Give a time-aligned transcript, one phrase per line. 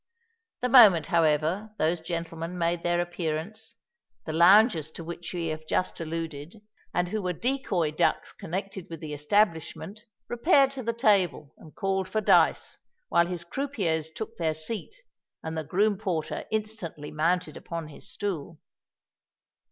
[0.63, 3.75] The moment, however, those gentlemen made their appearance,
[4.25, 6.59] the loungers to whom we have just alluded,
[6.91, 12.09] and who were decoy ducks connected with the establishment, repaired to the table and called
[12.09, 12.79] for dice,
[13.09, 14.99] while his croupiers took their seats,
[15.43, 18.59] and the groom porter instantly mounted upon his stool.